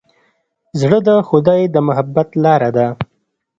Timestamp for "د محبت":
1.69-2.29